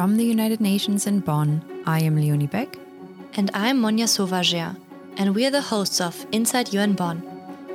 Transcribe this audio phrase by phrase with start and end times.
[0.00, 2.78] From the United Nations in Bonn, I am Leonie Beck.
[3.34, 4.74] And I'm Monia Sauvager,
[5.18, 7.22] and we are the hosts of Inside UN Bonn,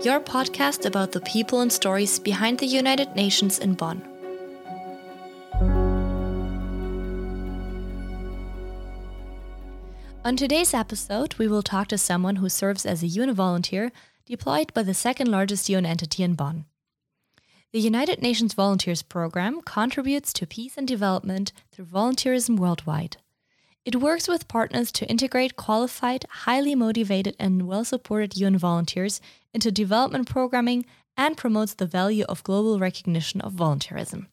[0.01, 4.01] your podcast about the people and stories behind the United Nations in Bonn.
[10.26, 13.92] On today's episode, we will talk to someone who serves as a UN volunteer
[14.26, 16.66] deployed by the second largest UN entity in Bonn.
[17.76, 23.17] The United Nations Volunteers Program contributes to peace and development through volunteerism worldwide.
[23.84, 29.20] It works with partners to integrate qualified, highly motivated, and well supported UN volunteers
[29.53, 30.85] into development programming
[31.17, 34.27] and promotes the value of global recognition of volunteerism.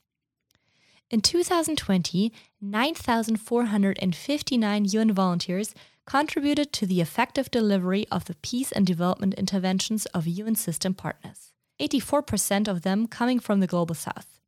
[1.11, 5.75] In 2020, 9,459 UN volunteers
[6.07, 11.52] contributed to the effective delivery of the peace and development interventions of UN system partners,
[11.81, 14.39] 84% of them coming from the Global South.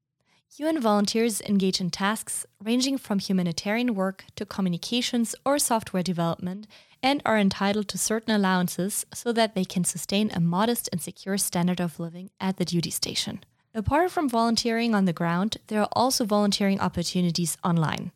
[0.56, 6.68] UN volunteers engage in tasks ranging from humanitarian work to communications or software development
[7.02, 11.36] and are entitled to certain allowances so that they can sustain a modest and secure
[11.36, 13.42] standard of living at the duty station.
[13.74, 18.12] Apart from volunteering on the ground, there are also volunteering opportunities online.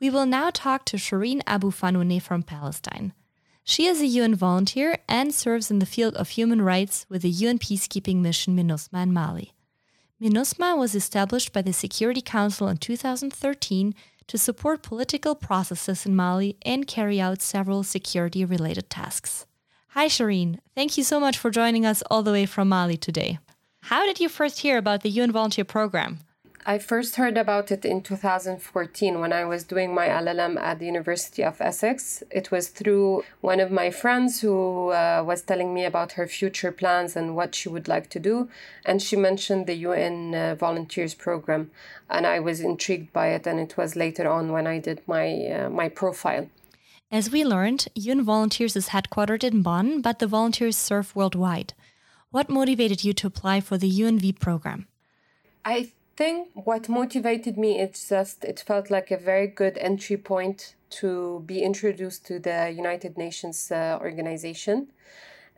[0.00, 3.12] We will now talk to Shireen Abu Fanouneh from Palestine.
[3.68, 7.28] She is a UN volunteer and serves in the field of human rights with the
[7.28, 9.54] UN peacekeeping mission MINUSMA in Mali.
[10.22, 13.92] MINUSMA was established by the Security Council in 2013
[14.28, 19.46] to support political processes in Mali and carry out several security related tasks.
[19.88, 20.60] Hi, Shireen.
[20.76, 23.40] Thank you so much for joining us all the way from Mali today.
[23.82, 26.20] How did you first hear about the UN Volunteer Program?
[26.68, 30.86] I first heard about it in 2014 when I was doing my LLM at the
[30.86, 32.24] University of Essex.
[32.28, 36.72] It was through one of my friends who uh, was telling me about her future
[36.72, 38.48] plans and what she would like to do.
[38.84, 41.70] And she mentioned the UN uh, Volunteers Program.
[42.10, 43.46] And I was intrigued by it.
[43.46, 46.50] And it was later on when I did my, uh, my profile.
[47.12, 51.74] As we learned, UN Volunteers is headquartered in Bonn, but the volunteers serve worldwide.
[52.32, 54.88] What motivated you to apply for the UNV program?
[55.64, 60.74] I think what motivated me it's just it felt like a very good entry point
[60.88, 64.88] to be introduced to the united nations uh, organization.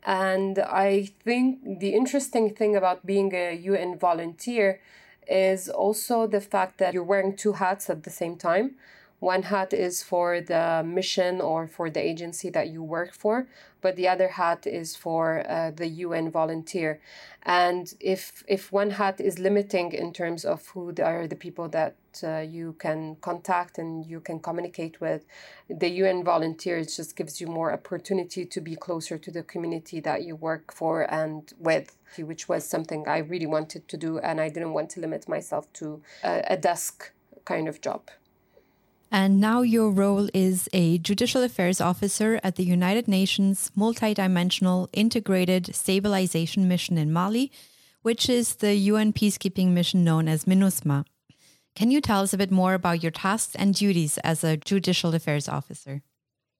[0.04, 4.80] And i think the interesting thing about being a un volunteer
[5.28, 8.76] is also the fact that you're wearing two hats at the same time.
[9.20, 13.46] One hat is for the mission or for the agency that you work for,
[13.80, 17.00] but the other hat is for uh, the UN volunteer.
[17.42, 21.96] And if if one hat is limiting in terms of who are the people that
[22.22, 25.24] uh, you can contact and you can communicate with,
[25.68, 30.24] the UN volunteers just gives you more opportunity to be closer to the community that
[30.24, 34.48] you work for and with, which was something I really wanted to do, and I
[34.48, 37.12] didn't want to limit myself to a, a desk
[37.44, 38.10] kind of job.
[39.10, 45.74] And now your role is a judicial affairs officer at the United Nations Multidimensional Integrated
[45.74, 47.50] Stabilization Mission in Mali,
[48.02, 51.06] which is the UN peacekeeping mission known as MINUSMA.
[51.74, 55.14] Can you tell us a bit more about your tasks and duties as a judicial
[55.14, 56.02] affairs officer?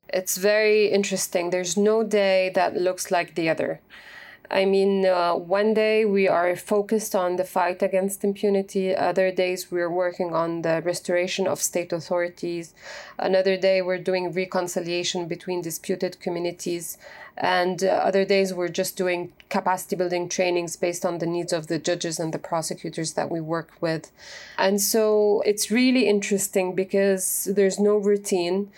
[0.08, 1.50] It's very interesting.
[1.50, 3.80] There's no day that looks like the other.
[4.50, 8.96] I mean, uh, one day we are focused on the fight against impunity.
[8.96, 12.72] Other days we're working on the restoration of state authorities.
[13.18, 16.96] Another day we're doing reconciliation between disputed communities.
[17.36, 21.66] And uh, other days we're just doing capacity building trainings based on the needs of
[21.66, 24.10] the judges and the prosecutors that we work with.
[24.56, 28.70] And so it's really interesting because there's no routine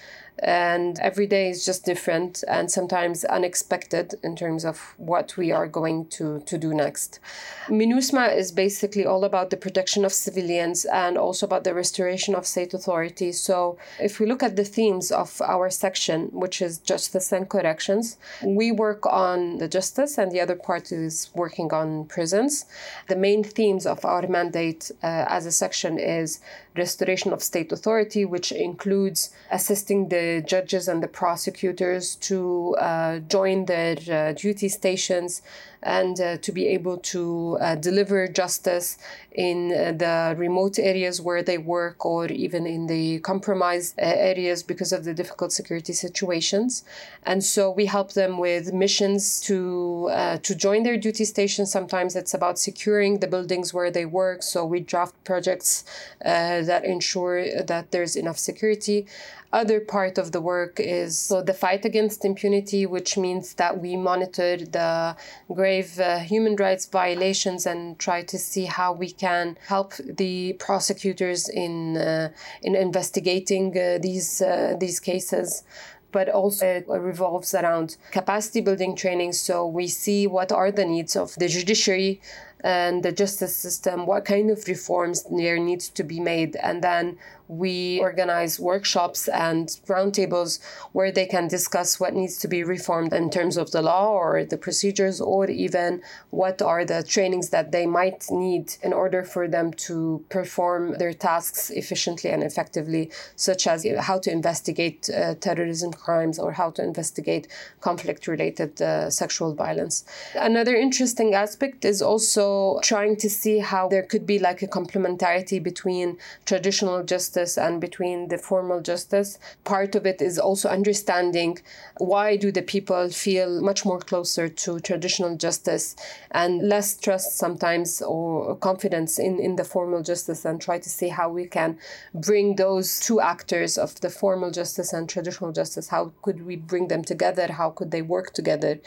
[0.43, 5.67] and every day is just different and sometimes unexpected in terms of what we are
[5.67, 7.21] going to, to do next.
[7.69, 12.47] MINUSMA is basically all about the protection of civilians and also about the restoration of
[12.47, 13.33] state authority.
[13.33, 18.17] So, if we look at the themes of our section, which is justice and corrections,
[18.45, 22.65] we work on the justice and the other part is working on prisons.
[23.09, 26.41] The main themes of our mandate uh, as a section is
[26.77, 33.65] restoration of state authority, which includes assisting the judges and the prosecutors to uh, join
[33.67, 35.43] their uh, duty stations
[35.83, 38.99] and uh, to be able to deliver justice
[39.33, 45.05] in the remote areas where they work or even in the compromised areas because of
[45.05, 46.85] the difficult security situations.
[47.23, 50.11] And so we help them with missions to
[50.43, 51.73] to join their duty stations.
[51.73, 54.43] Sometimes it's about securing the buildings where they work.
[54.43, 55.85] So we draft projects
[56.21, 59.07] that ensure that there's enough security
[59.53, 63.97] other part of the work is so the fight against impunity, which means that we
[63.97, 65.17] monitor the
[65.53, 71.49] grave uh, human rights violations and try to see how we can help the prosecutors
[71.49, 72.31] in uh,
[72.63, 75.65] in investigating uh, these uh, these cases.
[76.13, 79.33] But also it revolves around capacity building training.
[79.33, 82.21] So we see what are the needs of the judiciary
[82.63, 87.17] and the justice system, what kind of reforms there needs to be made, and then
[87.51, 90.61] we organize workshops and roundtables
[90.93, 94.45] where they can discuss what needs to be reformed in terms of the law or
[94.45, 96.01] the procedures, or even
[96.31, 101.13] what are the trainings that they might need in order for them to perform their
[101.13, 106.83] tasks efficiently and effectively, such as how to investigate uh, terrorism crimes or how to
[106.85, 107.49] investigate
[107.81, 110.05] conflict related uh, sexual violence.
[110.37, 115.61] Another interesting aspect is also trying to see how there could be like a complementarity
[115.61, 119.39] between traditional justice justice and between the formal justice.
[119.65, 121.59] Part of it is also understanding
[121.99, 125.97] why do the people feel much more closer to traditional justice
[126.31, 131.09] and less trust sometimes or confidence in, in the formal justice and try to see
[131.09, 131.79] how we can
[132.15, 136.89] bring those two actors of the formal justice and traditional justice, how could we bring
[136.89, 137.47] them together?
[137.53, 138.81] How could they work together?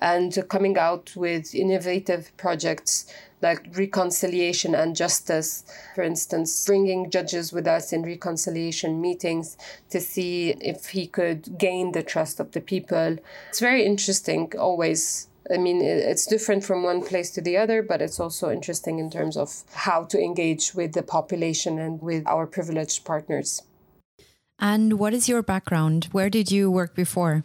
[0.00, 3.06] And coming out with innovative projects
[3.42, 5.64] like reconciliation and justice.
[5.94, 9.56] For instance, bringing judges with us in reconciliation meetings
[9.90, 13.18] to see if he could gain the trust of the people.
[13.50, 15.28] It's very interesting, always.
[15.52, 19.10] I mean, it's different from one place to the other, but it's also interesting in
[19.10, 23.60] terms of how to engage with the population and with our privileged partners.
[24.58, 26.08] And what is your background?
[26.12, 27.44] Where did you work before?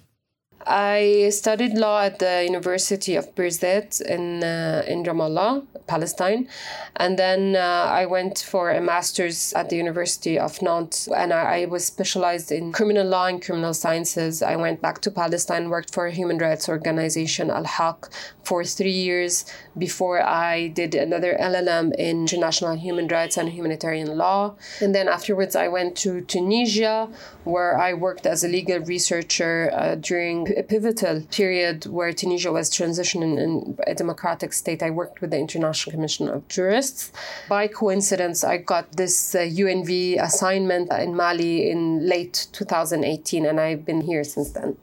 [0.67, 6.49] I studied law at the University of Birzeit in uh, in Ramallah, Palestine,
[6.97, 11.61] and then uh, I went for a master's at the University of Nantes, and I,
[11.61, 14.41] I, was specialized in criminal law and criminal sciences.
[14.41, 18.09] I went back to Palestine, worked for a human rights organization, Al Haq,
[18.43, 19.45] for three years
[19.77, 25.55] before I did another LLM in international human rights and humanitarian law, and then afterwards
[25.55, 27.09] I went to Tunisia,
[27.45, 32.69] where I worked as a legal researcher uh, during a pivotal period where Tunisia was
[32.69, 34.83] transitioning in a democratic state.
[34.83, 37.11] I worked with the International Commission of Jurists.
[37.47, 43.85] By coincidence, I got this uh, UNV assignment in Mali in late 2018, and I've
[43.85, 44.77] been here since then.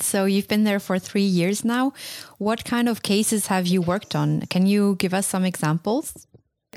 [0.00, 1.92] So you've been there for three years now.
[2.38, 4.42] What kind of cases have you worked on?
[4.42, 6.26] Can you give us some examples?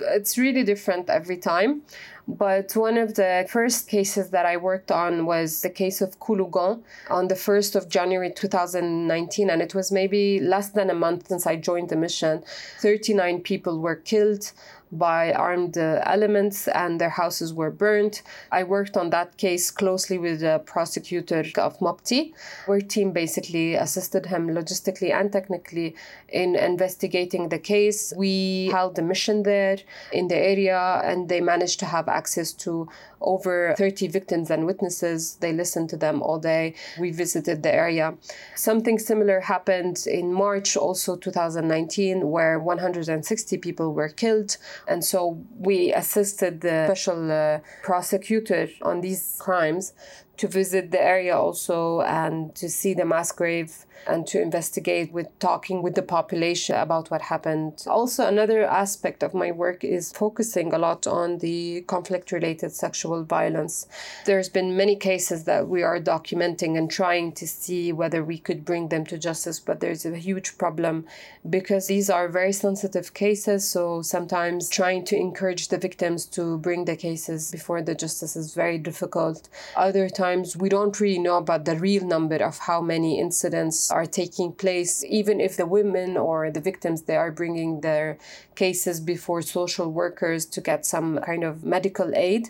[0.01, 1.83] It's really different every time.
[2.27, 6.81] But one of the first cases that I worked on was the case of Koulogon
[7.11, 9.51] on the 1st of January 2019.
[9.51, 12.43] And it was maybe less than a month since I joined the mission.
[12.79, 14.51] 39 people were killed
[14.97, 18.21] by armed uh, elements and their houses were burned.
[18.51, 22.33] I worked on that case closely with the prosecutor of Mopti.
[22.67, 25.95] Our team basically assisted him logistically and technically
[26.29, 28.13] in investigating the case.
[28.15, 29.77] We held a mission there
[30.11, 32.87] in the area and they managed to have access to
[33.23, 35.37] over 30 victims and witnesses.
[35.39, 36.75] They listened to them all day.
[36.99, 38.15] We visited the area.
[38.55, 44.57] Something similar happened in March, also 2019, where 160 people were killed.
[44.87, 49.93] And so we assisted the special uh, prosecutor on these crimes
[50.37, 55.27] to visit the area also and to see the mass grave and to investigate with
[55.39, 57.83] talking with the population about what happened.
[57.87, 63.23] Also, another aspect of my work is focusing a lot on the conflict related sexual
[63.23, 63.87] violence.
[64.25, 68.65] There's been many cases that we are documenting and trying to see whether we could
[68.65, 71.05] bring them to justice, but there's a huge problem
[71.49, 73.67] because these are very sensitive cases.
[73.67, 78.53] So sometimes trying to encourage the victims to bring the cases before the justice is
[78.53, 79.49] very difficult.
[79.75, 84.05] Other times we don't really know about the real number of how many incidents are
[84.07, 88.17] taking place, even if the women or the victims they are bringing their
[88.55, 92.49] cases before social workers to get some kind of medical aid.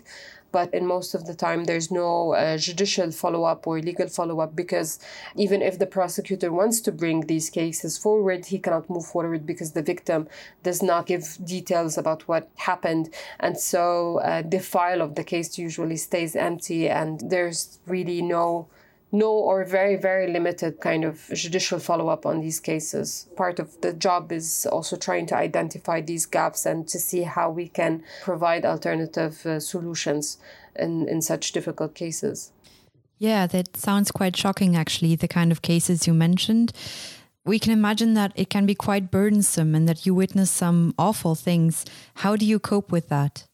[0.54, 5.00] But in most of the time there's no uh, judicial follow-up or legal follow-up because
[5.34, 9.72] even if the prosecutor wants to bring these cases forward he cannot move forward because
[9.72, 10.28] the victim
[10.62, 13.12] does not give details about what happened.
[13.40, 18.68] And so uh, the file of the case usually stays empty and there's really no
[19.14, 23.28] no or very, very limited kind of judicial follow up on these cases.
[23.36, 27.48] Part of the job is also trying to identify these gaps and to see how
[27.50, 30.38] we can provide alternative uh, solutions
[30.74, 32.50] in, in such difficult cases.
[33.18, 36.72] Yeah, that sounds quite shocking, actually, the kind of cases you mentioned.
[37.44, 41.36] We can imagine that it can be quite burdensome and that you witness some awful
[41.36, 41.84] things.
[42.16, 43.44] How do you cope with that?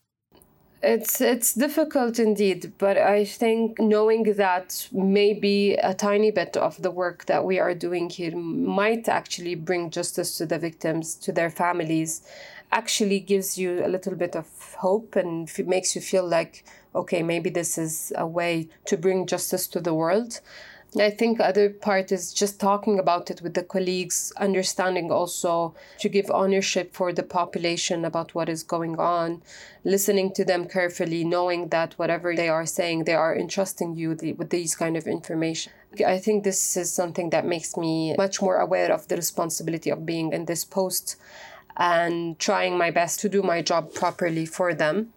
[0.82, 6.90] It's it's difficult indeed, but I think knowing that maybe a tiny bit of the
[6.90, 11.50] work that we are doing here might actually bring justice to the victims, to their
[11.50, 12.22] families,
[12.72, 14.46] actually gives you a little bit of
[14.78, 19.68] hope and makes you feel like okay, maybe this is a way to bring justice
[19.68, 20.40] to the world.
[20.99, 26.09] I think other part is just talking about it with the colleagues, understanding also to
[26.09, 29.42] give ownership for the population about what is going on,
[29.85, 34.50] listening to them carefully, knowing that whatever they are saying, they are entrusting you with
[34.50, 35.73] these kind of information.
[36.04, 40.04] I think this is something that makes me much more aware of the responsibility of
[40.04, 41.14] being in this post
[41.76, 45.12] and trying my best to do my job properly for them,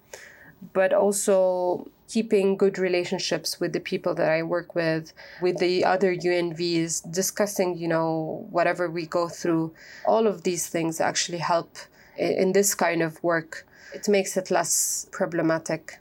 [0.71, 6.15] but also keeping good relationships with the people that I work with, with the other
[6.15, 9.73] UNVs, discussing, you know, whatever we go through.
[10.05, 11.75] All of these things actually help
[12.15, 13.65] in this kind of work.
[13.95, 15.97] It makes it less problematic.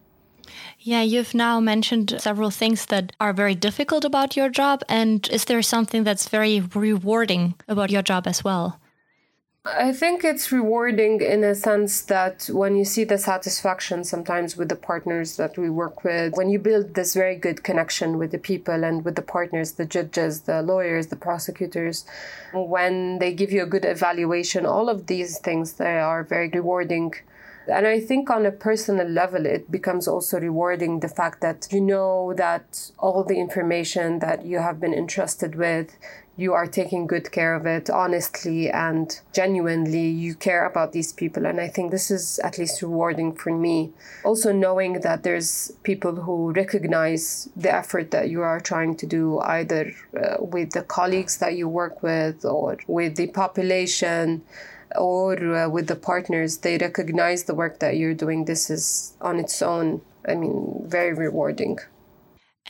[0.80, 4.82] Yeah, you've now mentioned several things that are very difficult about your job.
[4.90, 8.81] And is there something that's very rewarding about your job as well?
[9.64, 14.68] I think it's rewarding in a sense that when you see the satisfaction sometimes with
[14.68, 18.38] the partners that we work with, when you build this very good connection with the
[18.38, 22.04] people and with the partners, the judges, the lawyers, the prosecutors,
[22.52, 27.14] when they give you a good evaluation, all of these things they are very rewarding.
[27.68, 31.80] And I think on a personal level, it becomes also rewarding the fact that you
[31.80, 35.96] know that all the information that you have been entrusted with
[36.36, 40.08] you are taking good care of it honestly and genuinely.
[40.08, 41.46] You care about these people.
[41.46, 43.92] And i think this is at least rewarding for me.
[44.24, 49.38] Also knowing that there's people who recognize the effort that you are trying to do
[49.40, 54.42] either uh, with the colleagues that you work with or with the population
[54.96, 59.38] or uh, with the partners they recognize the work that you're doing this is on
[59.38, 61.78] its own i mean very rewarding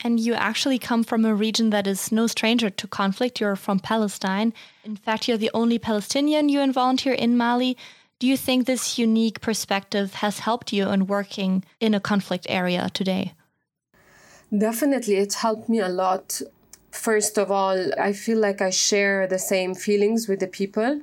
[0.03, 3.39] and you actually come from a region that is no stranger to conflict.
[3.39, 4.53] You're from Palestine.
[4.83, 7.77] In fact, you're the only Palestinian UN volunteer in Mali.
[8.19, 12.89] Do you think this unique perspective has helped you in working in a conflict area
[12.93, 13.33] today?
[14.55, 16.41] Definitely, it's helped me a lot.
[16.91, 21.01] First of all, I feel like I share the same feelings with the people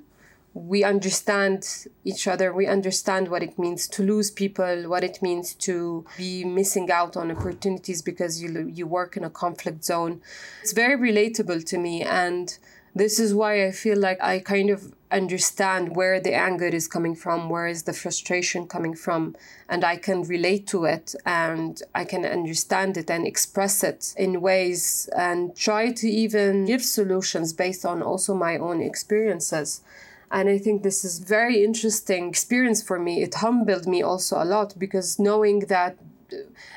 [0.52, 5.54] we understand each other we understand what it means to lose people what it means
[5.54, 10.20] to be missing out on opportunities because you you work in a conflict zone.
[10.62, 12.58] It's very relatable to me and
[12.94, 17.14] this is why i feel like i kind of understand where the anger is coming
[17.14, 19.36] from where is the frustration coming from
[19.68, 24.40] and i can relate to it and i can understand it and express it in
[24.40, 29.82] ways and try to even give solutions based on also my own experiences
[30.30, 33.22] and I think this is very interesting experience for me.
[33.22, 35.96] It humbled me also a lot because knowing that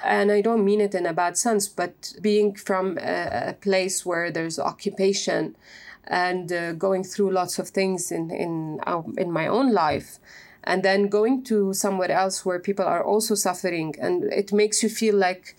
[0.03, 4.05] and I don't mean it in a bad sense, but being from a, a place
[4.05, 5.55] where there's occupation
[6.05, 10.19] and uh, going through lots of things in in uh, in my own life,
[10.63, 14.89] and then going to somewhere else where people are also suffering, and it makes you
[14.89, 15.55] feel like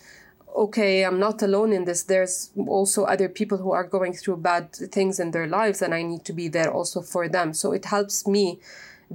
[0.55, 2.03] okay, I'm not alone in this.
[2.03, 6.01] There's also other people who are going through bad things in their lives, and I
[6.01, 7.53] need to be there also for them.
[7.53, 8.59] So it helps me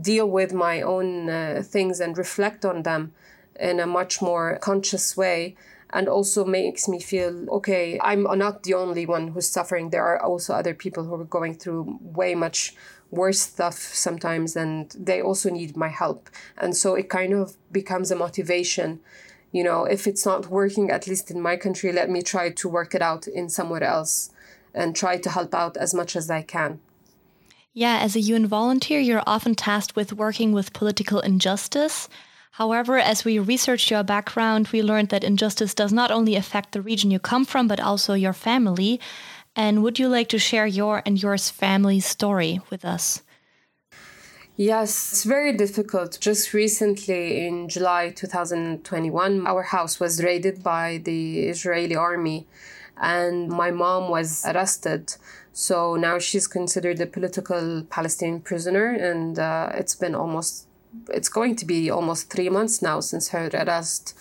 [0.01, 3.13] deal with my own uh, things and reflect on them
[3.59, 5.57] in a much more conscious way
[5.93, 10.23] and also makes me feel okay i'm not the only one who's suffering there are
[10.23, 12.75] also other people who are going through way much
[13.11, 18.11] worse stuff sometimes and they also need my help and so it kind of becomes
[18.11, 19.01] a motivation
[19.53, 22.69] you know, if it's not working, at least in my country, let me try to
[22.69, 24.31] work it out in somewhere else
[24.75, 26.81] and try to help out as much as I can.
[27.73, 32.09] Yeah, as a UN volunteer, you're often tasked with working with political injustice.
[32.53, 36.83] However, as we researched your background, we learned that injustice does not only affect the
[36.83, 39.01] region you come from, but also your family.
[39.55, 43.23] And would you like to share your and yours family's story with us?
[44.57, 46.19] Yes, it's very difficult.
[46.21, 52.47] Just recently, in July 2021, our house was raided by the Israeli army,
[52.97, 55.15] and my mom was arrested.
[55.53, 60.67] So now she's considered a political Palestinian prisoner, and uh, it's been almost,
[61.09, 64.15] it's going to be almost three months now since her arrest.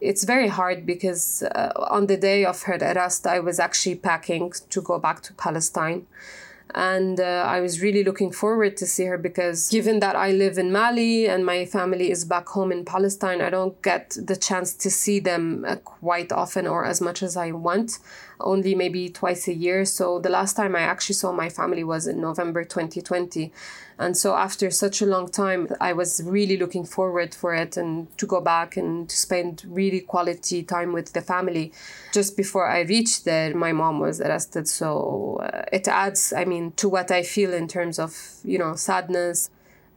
[0.00, 4.52] It's very hard because uh, on the day of her arrest, I was actually packing
[4.70, 6.06] to go back to Palestine
[6.74, 10.58] and uh, I was really looking forward to see her because given that I live
[10.58, 14.72] in Mali and my family is back home in Palestine, I don't get the chance
[14.74, 17.98] to see them uh, quite often or as much as I want,
[18.42, 19.84] only maybe twice a year.
[19.84, 23.52] So the last time I actually saw my family was in November 2020.
[23.98, 28.06] And so after such a long time, I was really looking forward for it and
[28.18, 31.72] to go back and to spend really quality time with the family.
[32.12, 34.68] Just before I reached there, my mom was arrested.
[34.68, 38.74] So uh, it adds, I mean, to what I feel in terms of, you know,
[38.74, 39.50] sadness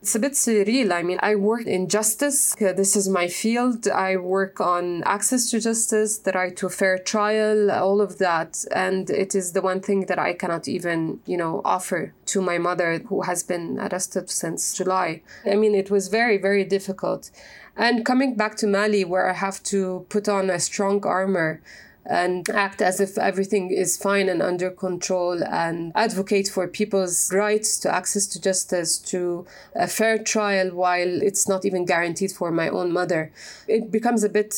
[0.06, 0.92] it's a bit surreal.
[0.92, 2.54] I mean, I work in justice.
[2.62, 3.88] Uh, this is my field.
[3.88, 8.64] I work on access to justice, the right to a fair trial, all of that.
[8.72, 12.60] And it is the one thing that I cannot even, you know, offer to my
[12.60, 15.24] mother who has been arrested since July.
[15.44, 17.32] I mean, it was very, very difficult.
[17.76, 21.62] And coming back to Mali, where I have to put on a strong armor
[22.06, 27.80] and act as if everything is fine and under control and advocate for people's rights
[27.80, 29.46] to access to justice, to
[29.76, 33.32] a fair trial while it's not even guaranteed for my own mother.
[33.68, 34.52] It becomes a bit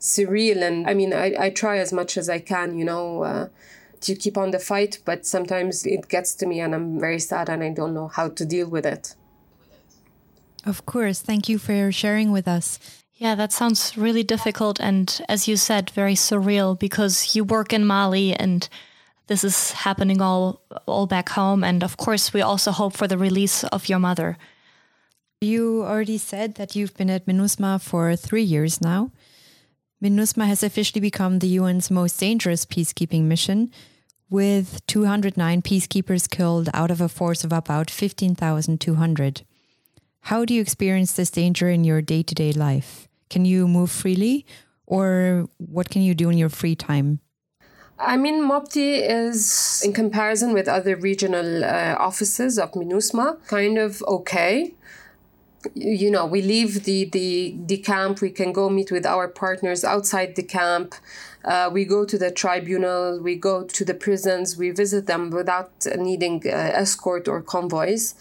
[0.00, 0.62] surreal.
[0.62, 3.22] And I mean, I, I try as much as I can, you know.
[3.22, 3.48] Uh,
[3.98, 7.48] to keep on the fight, but sometimes it gets to me and I'm very sad
[7.48, 9.14] and I don't know how to deal with it.
[10.64, 11.22] Of course.
[11.22, 12.78] Thank you for sharing with us.
[13.18, 17.86] Yeah, that sounds really difficult and, as you said, very surreal because you work in
[17.86, 18.68] Mali and
[19.26, 21.64] this is happening all all back home.
[21.64, 24.36] And of course, we also hope for the release of your mother.
[25.40, 29.10] You already said that you've been at MINUSMA for three years now.
[30.02, 33.70] MINUSMA has officially become the UN's most dangerous peacekeeping mission,
[34.28, 39.42] with 209 peacekeepers killed out of a force of about 15,200.
[40.20, 43.05] How do you experience this danger in your day to day life?
[43.28, 44.46] Can you move freely,
[44.86, 47.20] or what can you do in your free time?
[47.98, 54.02] I mean, Mopti is, in comparison with other regional uh, offices of MINUSMA, kind of
[54.06, 54.74] okay.
[55.74, 59.82] You know, we leave the, the, the camp, we can go meet with our partners
[59.82, 60.94] outside the camp.
[61.44, 65.72] Uh, we go to the tribunal, we go to the prisons, we visit them without
[65.96, 68.14] needing uh, escort or convoys.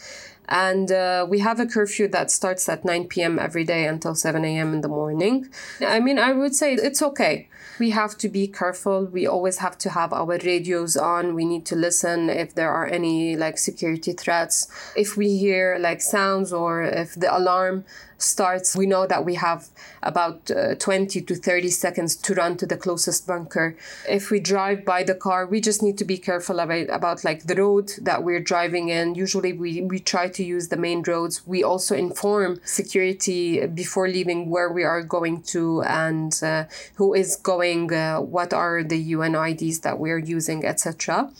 [0.48, 3.40] And uh, we have a curfew that starts at 9 p.m.
[3.40, 4.74] every day until 7 a.m.
[4.74, 5.50] in the morning.
[5.82, 7.50] I mean, I would say it's okay.
[7.80, 9.06] We have to be careful.
[9.06, 11.36] We always have to have our radios on.
[11.36, 14.68] We need to listen if there are any like security threats.
[14.96, 17.84] If we hear like sounds or if the alarm
[18.18, 19.70] starts, we know that we have
[20.04, 23.76] about uh, 20 to 30 seconds to run to the closest bunker.
[24.08, 27.44] If we drive by the car, we just need to be careful about, about like
[27.44, 29.16] the road that we're driving in.
[29.16, 31.46] Usually we, we try to use the main roads.
[31.46, 37.36] We also inform security before leaving where we are going to and uh, who is
[37.36, 41.32] going, uh, what are the UN IDs that we're using, etc.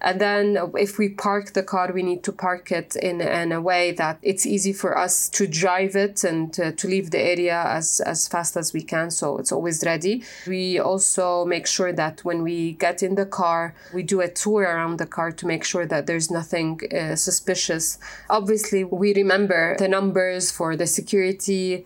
[0.00, 3.60] And then if we park the car, we need to park it in, in a
[3.60, 7.62] way that it's easy for us to drive it and to, to leave the area
[7.66, 9.10] as, as fast as we can.
[9.10, 10.22] So it's always ready.
[10.46, 14.62] We also make sure that when we get in the car, we do a tour
[14.62, 17.98] around the car to make sure that there's nothing uh, suspicious.
[18.28, 21.84] Obviously, we remember the numbers for the security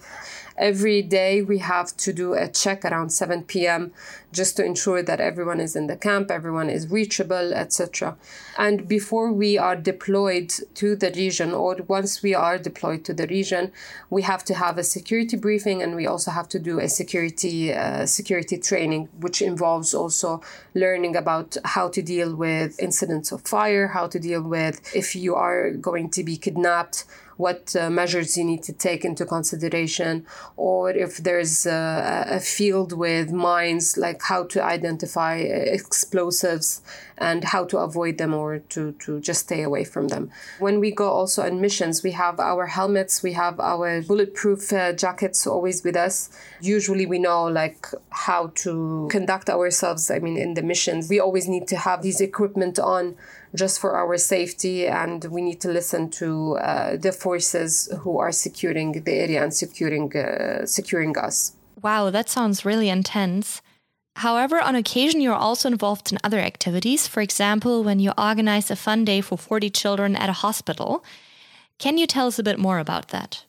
[0.56, 3.92] every day we have to do a check around 7 p.m
[4.34, 8.16] just to ensure that everyone is in the camp, everyone is reachable, etc.
[8.58, 13.26] And before we are deployed to the region, or once we are deployed to the
[13.28, 13.72] region,
[14.10, 17.72] we have to have a security briefing, and we also have to do a security
[17.72, 20.42] uh, security training, which involves also
[20.74, 25.34] learning about how to deal with incidents of fire, how to deal with if you
[25.34, 27.04] are going to be kidnapped
[27.36, 32.92] what uh, measures you need to take into consideration, or if there's a, a field
[32.92, 36.82] with mines, like how to identify explosives
[37.18, 40.30] and how to avoid them or to, to just stay away from them.
[40.58, 44.92] When we go also on missions, we have our helmets, we have our bulletproof uh,
[44.92, 46.30] jackets always with us.
[46.60, 51.08] Usually we know like how to conduct ourselves, I mean, in the missions.
[51.08, 53.16] We always need to have these equipment on
[53.54, 58.32] just for our safety and we need to listen to uh, the forces who are
[58.32, 61.54] securing the area and securing uh, securing us.
[61.82, 63.62] Wow, that sounds really intense.
[64.16, 67.08] However, on occasion, you're also involved in other activities.
[67.08, 71.04] For example, when you organize a fun day for 40 children at a hospital.
[71.78, 73.44] Can you tell us a bit more about that?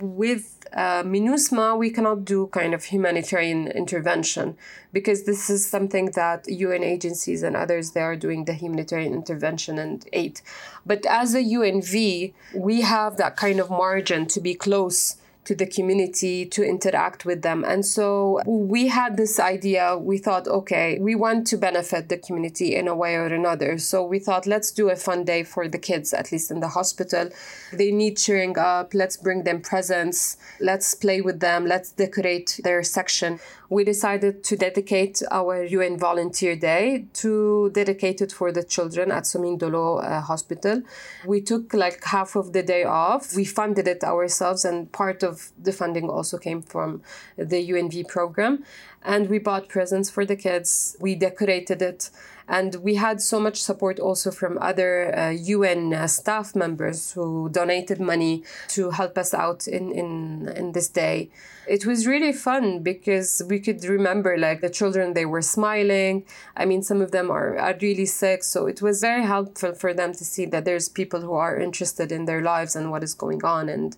[0.00, 4.56] With uh, MINUSMA, we cannot do kind of humanitarian intervention
[4.92, 9.78] because this is something that UN agencies and others they are doing the humanitarian intervention
[9.78, 10.40] and aid.
[10.86, 15.66] But as a UNV, we have that kind of margin to be close to the
[15.66, 17.64] community to interact with them.
[17.64, 19.96] And so we had this idea.
[19.96, 23.78] We thought, okay, we want to benefit the community in a way or another.
[23.78, 26.68] So we thought, let's do a fun day for the kids, at least in the
[26.68, 27.30] hospital.
[27.72, 28.94] They need cheering up.
[28.94, 30.36] Let's bring them presents.
[30.60, 31.66] Let's play with them.
[31.66, 38.32] Let's decorate their section we decided to dedicate our UN Volunteer Day to dedicate it
[38.32, 40.82] for the children at Soming uh, Hospital.
[41.24, 43.34] We took like half of the day off.
[43.34, 47.02] We funded it ourselves, and part of the funding also came from
[47.36, 48.64] the UNV program.
[49.02, 50.96] And we bought presents for the kids.
[51.00, 52.10] We decorated it
[52.50, 57.48] and we had so much support also from other uh, UN uh, staff members who
[57.48, 61.30] donated money to help us out in, in, in this day.
[61.68, 66.24] It was really fun because we could remember like the children, they were smiling.
[66.56, 68.42] I mean, some of them are, are really sick.
[68.42, 72.10] So it was very helpful for them to see that there's people who are interested
[72.10, 73.68] in their lives and what is going on.
[73.68, 73.96] And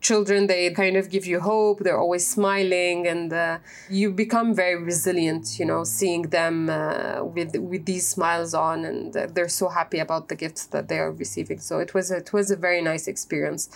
[0.00, 3.58] children they kind of give you hope they're always smiling and uh,
[3.88, 9.16] you become very resilient you know seeing them uh, with with these smiles on and
[9.16, 12.16] uh, they're so happy about the gifts that they are receiving so it was a,
[12.16, 13.68] it was a very nice experience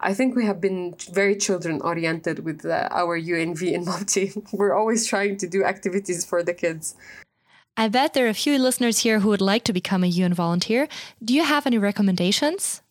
[0.00, 4.30] I think we have been very children oriented with uh, our UNV in Mopti.
[4.52, 6.94] We're always trying to do activities for the kids.
[7.76, 10.34] I bet there are a few listeners here who would like to become a UN
[10.34, 10.88] volunteer.
[11.24, 12.82] Do you have any recommendations?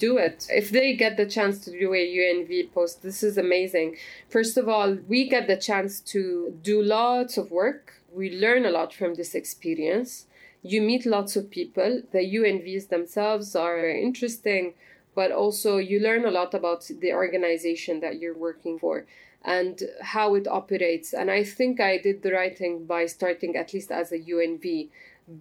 [0.00, 0.46] Do it.
[0.50, 3.96] If they get the chance to do a UNV post, this is amazing.
[4.28, 8.02] First of all, we get the chance to do lots of work.
[8.12, 10.26] We learn a lot from this experience.
[10.62, 12.02] You meet lots of people.
[12.10, 14.74] The UNVs themselves are interesting,
[15.14, 19.06] but also you learn a lot about the organization that you're working for
[19.42, 21.12] and how it operates.
[21.12, 24.88] And I think I did the right thing by starting at least as a UNV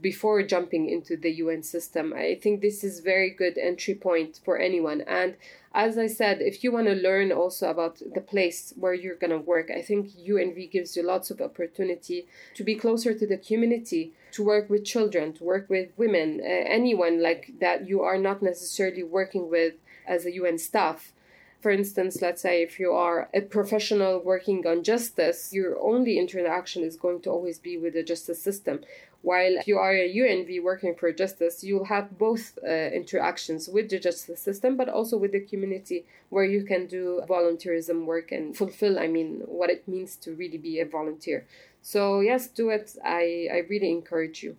[0.01, 2.13] before jumping into the UN system.
[2.13, 5.01] I think this is very good entry point for anyone.
[5.01, 5.35] And
[5.73, 9.31] as I said, if you want to learn also about the place where you're going
[9.31, 13.37] to work, I think UNV gives you lots of opportunity to be closer to the
[13.37, 18.17] community, to work with children, to work with women, uh, anyone like that you are
[18.17, 19.75] not necessarily working with
[20.07, 21.13] as a UN staff.
[21.61, 26.83] For instance, let's say if you are a professional working on justice, your only interaction
[26.83, 28.79] is going to always be with the justice system.
[29.21, 33.89] While if you are a UNV working for justice, you'll have both uh, interactions with
[33.89, 38.55] the justice system, but also with the community where you can do volunteerism work and
[38.55, 41.45] fulfill, I mean, what it means to really be a volunteer.
[41.81, 42.95] So, yes, do it.
[43.03, 44.55] I, I really encourage you.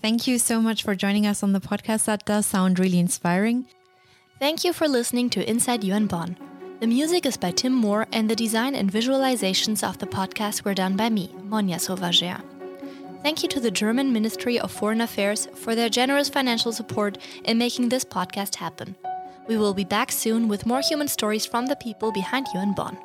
[0.00, 2.04] Thank you so much for joining us on the podcast.
[2.04, 3.66] That does sound really inspiring.
[4.38, 6.36] Thank you for listening to Inside UN Bonn.
[6.80, 10.74] The music is by Tim Moore, and the design and visualizations of the podcast were
[10.74, 12.42] done by me, Monia Sauvager.
[13.22, 17.56] Thank you to the German Ministry of Foreign Affairs for their generous financial support in
[17.58, 18.94] making this podcast happen.
[19.48, 22.98] We will be back soon with more human stories from the people behind UN Bonn.